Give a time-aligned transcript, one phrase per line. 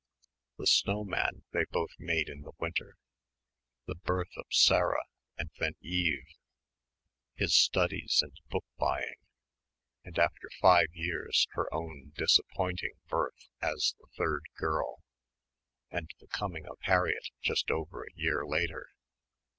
[0.57, 2.95] The snow man they both made in the winter
[3.85, 5.03] the birth of Sarah
[5.37, 6.25] and then Eve...
[7.35, 9.17] his studies and book buying
[10.03, 15.03] and after five years her own disappointing birth as the third girl,
[15.91, 18.87] and the coming of Harriett just over a year later